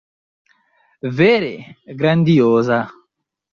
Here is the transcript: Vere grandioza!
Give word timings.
Vere 1.19 1.51
grandioza! 2.01 2.79